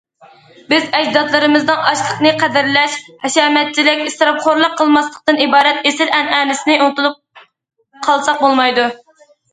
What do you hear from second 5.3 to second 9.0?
ئىبارەت ئېسىل ئەنئەنىسىنى ئۇنتۇلۇپ قالساق بولمايدۇ.